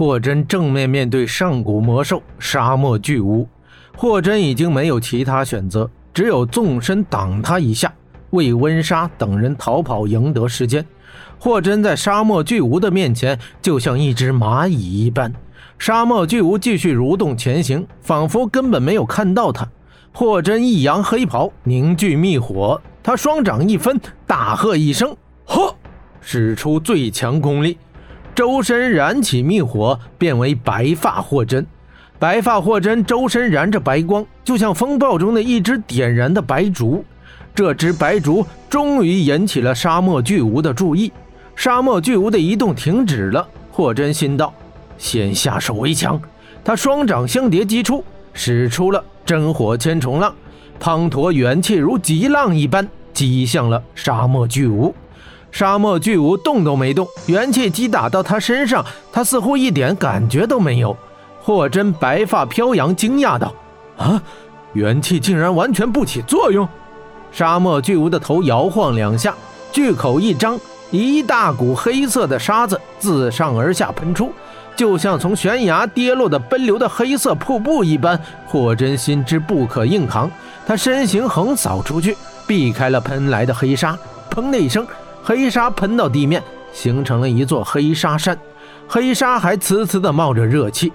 [0.00, 3.46] 霍真正面面对上古魔兽沙漠巨无，
[3.94, 7.92] 霍真已经没有其他选择，只有纵身挡他一下，
[8.30, 10.82] 为温莎等人逃跑赢得时间。
[11.38, 15.30] 霍真在沙漠巨无的面前就像一只蚂蚁一般，
[15.78, 19.68] 沙漠巨无继续蠕动前行，仿佛根本没有看到他。
[20.14, 25.14] 霍真一扬黑袍，凝聚密火，他双掌一分，大喝一声
[25.44, 25.76] ：“呵！”
[26.22, 27.76] 使出最强功力，
[28.34, 31.66] 周身燃起密火，变为白发霍真。
[32.18, 37.04] 白发霍真周身燃着白光，就像风暴中的一只点燃的白烛。
[37.54, 41.12] 这只白烛终于引起了沙漠巨无的注意。
[41.56, 43.46] 沙漠巨无的移动停止了。
[43.70, 44.52] 霍真心道
[44.96, 46.20] ：“先下手为强。”
[46.64, 50.34] 他双掌相叠击出，使出了真火千重浪，
[50.78, 54.94] 滂沱元气如急浪一般击向了沙漠巨无。
[55.50, 60.96] 沙漠巨无动都没动，元气击打到他身上，他似乎一点感觉都没有。
[61.42, 63.52] 霍真白发飘扬，惊讶道
[63.98, 64.22] ：“啊，
[64.74, 66.68] 元气竟然完全不起作用！”
[67.32, 69.34] 沙漠巨无的头摇晃两下，
[69.72, 70.58] 巨口一张，
[70.90, 74.32] 一大股黑色的沙子自上而下喷出，
[74.76, 78.20] 就像从悬崖跌落的奔流的黑色瀑布一般。
[78.46, 80.30] 霍真心知不可硬扛，
[80.66, 82.16] 他身形横扫出去，
[82.46, 83.98] 避开了喷来的黑沙。
[84.30, 84.86] 砰的一声。
[85.22, 88.38] 黑沙喷到地面，形成了一座黑沙山，
[88.88, 90.92] 黑沙还呲呲地冒着热气。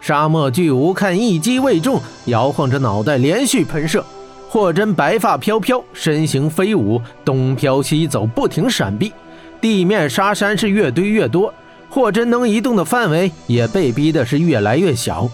[0.00, 4.04] 沙漠巨无看一击未中，摇晃着脑袋连续喷射。
[4.48, 9.12] 霍真白发飘飘，身形飞舞，东飘西走，不停闪避。
[9.60, 11.52] 地面沙山是越堆越多，
[11.88, 15.28] 霍真能移动的范围也被逼的是越来越小。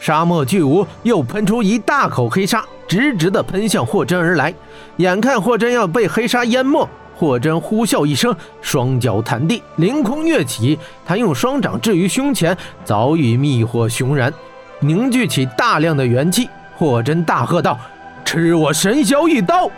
[0.00, 4.54] 沙漠巨无又喷出一大口黑沙，直直地喷向霍真而来。
[4.96, 6.88] 眼看霍真要被黑沙淹没。
[7.14, 10.78] 霍真呼啸一声，双脚弹地，凌空跃起。
[11.04, 14.32] 他用双掌置于胸前，早已密火熊燃，
[14.80, 16.48] 凝聚起大量的元气。
[16.76, 17.78] 霍真大喝道
[18.24, 19.70] ：“吃我神霄一刀！”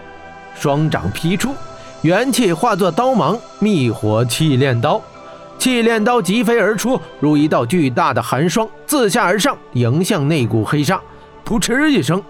[0.58, 1.54] 双掌劈出，
[2.02, 5.02] 元气化作刀芒，密火气炼刀。
[5.58, 11.00] 气炼刀疾飞而出，如一道巨大的寒霜，自下而上迎向那股黑沙。
[11.46, 12.22] 噗嗤一声，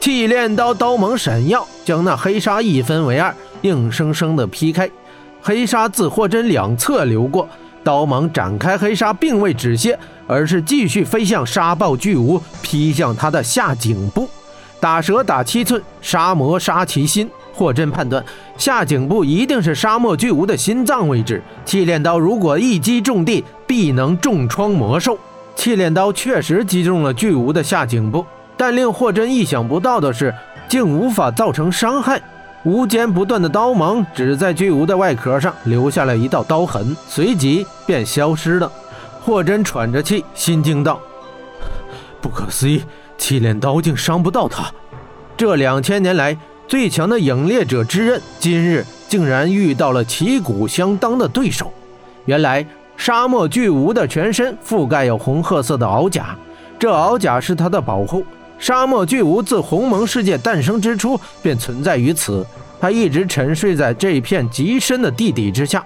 [0.00, 3.34] 气炼刀刀芒闪耀，将那黑沙一分为二。
[3.62, 4.88] 硬生生的劈开，
[5.42, 7.48] 黑沙自霍真两侧流过，
[7.82, 9.98] 刀芒展开，黑沙并未止歇，
[10.28, 14.28] 而是继续飞向沙暴巨无，劈向他的下颈部。
[14.78, 17.28] 打蛇打七寸，杀魔杀其心。
[17.52, 18.24] 霍真判断，
[18.56, 21.42] 下颈部一定是沙漠巨无的心脏位置。
[21.64, 25.18] 气炼刀如果一击中地，必能重创魔兽。
[25.56, 28.24] 气炼刀确实击中了巨无的下颈部，
[28.58, 30.34] 但令霍真意想不到的是，
[30.68, 32.20] 竟无法造成伤害。
[32.64, 38.70] 无间不断的刀芒只在巨无的外壳上留下了一道刀痕，随即便消失了。
[39.22, 41.00] 霍真喘着气，心惊道
[42.20, 42.82] ：“不可思议，
[43.16, 44.70] 气炼刀竟伤不到他！
[45.36, 46.36] 这两千年来
[46.66, 51.72] 最强的影猎者之刃，今日竟然遇到了旗鼓相当的对手。
[52.24, 52.66] 原来
[52.96, 56.36] 沙漠巨无的全身覆盖有红褐色的鳌甲，
[56.78, 58.24] 这鳌甲是他的保护。”
[58.58, 62.44] 沙漠巨无自鸿蒙世界诞生之初便存在于此，
[62.80, 65.84] 它一直沉睡在这片极深的地底之下。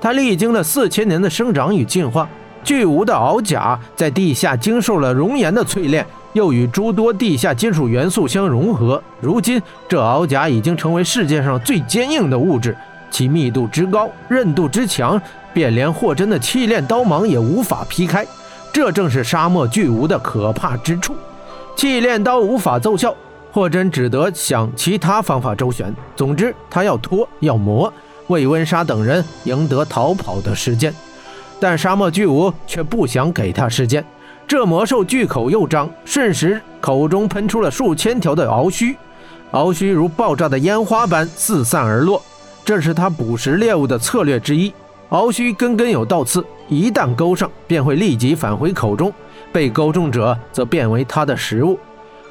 [0.00, 2.28] 它历经了四千年的生长与进化，
[2.62, 9.02] 巨无的鳌甲在地下经受了熔岩的淬炼，又与诸多地下金属元素相融合。
[9.20, 12.76] 如今，这鳌甲已经成为世界上最坚硬的物质，
[13.10, 15.20] 其密度之高，韧度之强，
[15.52, 18.26] 便连霍真的气炼刀芒也无法劈开。
[18.72, 21.14] 这正是沙漠巨无的可怕之处。
[21.76, 23.14] 气炼刀无法奏效，
[23.52, 25.94] 霍真只得想其他方法周旋。
[26.16, 27.92] 总之，他要拖，要磨，
[28.28, 30.94] 为温莎等人赢得逃跑的时间。
[31.60, 34.04] 但沙漠巨无却不想给他时间。
[34.46, 38.96] 这魔兽巨口又张，瞬时口中喷出了数千条的鳌须，
[39.52, 42.22] 鳌须如爆炸的烟花般四散而落。
[42.64, 44.72] 这是他捕食猎物的策略之一。
[45.10, 49.12] 鳌须根根有倒刺，一旦勾上，便会立即返回口中。
[49.54, 51.78] 被勾中者则变为他的食物。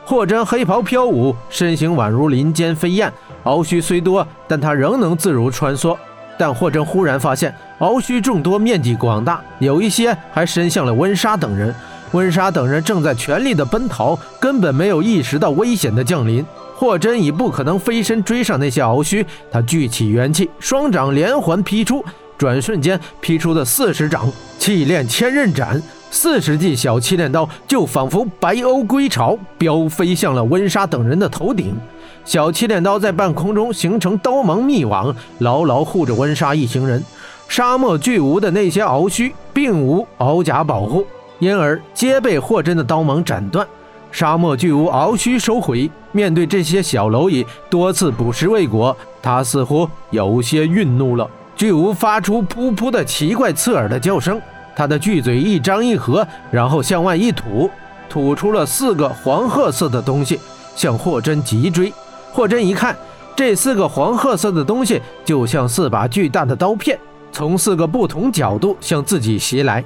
[0.03, 3.09] 霍真黑袍飘舞，身形宛如林间飞燕。
[3.45, 5.95] 鳌须虽多，但他仍能自如穿梭。
[6.37, 11.73] 但霍真忽然发现，鳌须众多，面积广大，有一些还伸向了温莎等人。
[12.11, 16.45] 温莎等人正在全力的奔逃，根本没有意识到危险的降临。
[16.75, 22.03] 霍真已不可能飞身追上那些鳌须，他聚起元气，双掌连环劈出，
[22.37, 24.29] 转瞬间劈出的四十掌，
[24.59, 25.81] 气炼千仞斩。
[26.13, 31.75] 四十记小气炼刀就仿佛白鸥归巢，飙飞向了温莎等人的头顶。
[32.23, 37.03] 小气炼刀在半空中形成刀芒密网，牢牢护着温莎一行人。
[37.47, 41.03] 沙漠巨无的那些鳌须并无鳌甲保护，
[41.39, 43.67] 因而皆被霍真的刀芒斩断。
[44.11, 51.27] 沙漠巨无鳌须收回，面对这些小蝼蚁多次捕食未果，他似乎有些愠怒了。
[51.55, 54.39] 巨无发出噗噗的奇怪刺耳的叫声，
[54.75, 57.69] 他的巨嘴一张一合，然后向外一吐，
[58.09, 60.39] 吐出了四个黄褐色的东西，
[60.75, 61.93] 向霍真急追。
[62.31, 62.95] 霍真一看，
[63.35, 66.97] 这四个黄褐色的东西就像四把巨大的刀片，
[67.31, 69.83] 从四个不同角度向自己袭来。